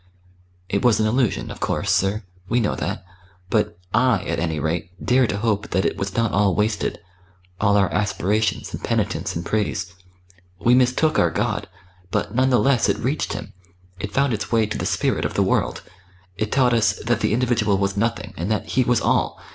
[0.67, 3.05] "It was an illusion, of course, sir we know that.
[3.51, 6.97] But I, at any rate, dare to hope that it was not all wasted
[7.59, 9.93] all our aspirations and penitence and praise.
[10.57, 11.69] We mistook our God,
[12.09, 13.53] but none the less it reached Him
[13.99, 15.83] it found its way to the Spirit of the World.
[16.35, 19.39] It taught us that the individual was nothing, and that He was all.